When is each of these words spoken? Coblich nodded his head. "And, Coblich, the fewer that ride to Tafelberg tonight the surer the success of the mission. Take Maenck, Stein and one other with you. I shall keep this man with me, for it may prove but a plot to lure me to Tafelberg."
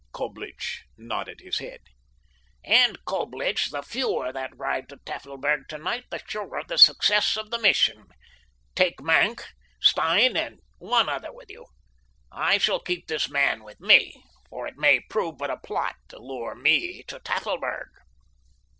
Coblich 0.13 0.81
nodded 0.97 1.41
his 1.41 1.59
head. 1.59 1.81
"And, 2.65 2.97
Coblich, 3.05 3.69
the 3.69 3.83
fewer 3.83 4.33
that 4.33 4.57
ride 4.57 4.89
to 4.89 4.97
Tafelberg 4.97 5.67
tonight 5.69 6.05
the 6.09 6.19
surer 6.27 6.63
the 6.67 6.79
success 6.79 7.37
of 7.37 7.51
the 7.51 7.59
mission. 7.59 8.07
Take 8.73 8.99
Maenck, 8.99 9.45
Stein 9.79 10.35
and 10.35 10.59
one 10.79 11.07
other 11.07 11.31
with 11.31 11.51
you. 11.51 11.67
I 12.31 12.57
shall 12.57 12.79
keep 12.79 13.05
this 13.05 13.29
man 13.29 13.63
with 13.63 13.79
me, 13.79 14.23
for 14.49 14.65
it 14.65 14.75
may 14.75 15.01
prove 15.01 15.37
but 15.37 15.51
a 15.51 15.57
plot 15.57 15.93
to 16.07 16.17
lure 16.17 16.55
me 16.55 17.03
to 17.03 17.19
Tafelberg." 17.19 17.89